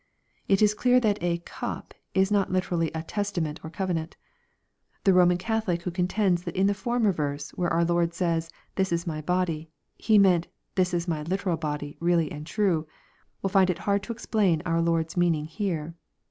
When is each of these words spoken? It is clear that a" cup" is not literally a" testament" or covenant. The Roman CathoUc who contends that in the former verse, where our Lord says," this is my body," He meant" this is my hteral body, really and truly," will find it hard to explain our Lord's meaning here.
It 0.47 0.63
is 0.63 0.73
clear 0.73 0.99
that 0.99 1.21
a" 1.21 1.37
cup" 1.61 1.93
is 2.15 2.31
not 2.31 2.51
literally 2.51 2.89
a" 2.95 3.03
testament" 3.19 3.59
or 3.63 3.69
covenant. 3.69 4.17
The 5.03 5.13
Roman 5.13 5.37
CathoUc 5.37 5.83
who 5.83 5.91
contends 5.91 6.41
that 6.41 6.55
in 6.55 6.65
the 6.65 6.73
former 6.73 7.11
verse, 7.11 7.51
where 7.51 7.71
our 7.71 7.85
Lord 7.85 8.15
says," 8.15 8.49
this 8.77 8.91
is 8.91 9.05
my 9.05 9.21
body," 9.21 9.69
He 9.99 10.17
meant" 10.17 10.47
this 10.73 10.91
is 10.95 11.07
my 11.07 11.23
hteral 11.23 11.59
body, 11.59 11.97
really 11.99 12.31
and 12.31 12.47
truly," 12.47 12.87
will 13.43 13.51
find 13.51 13.69
it 13.69 13.77
hard 13.85 14.01
to 14.01 14.11
explain 14.11 14.63
our 14.65 14.81
Lord's 14.81 15.15
meaning 15.17 15.45
here. 15.45 15.93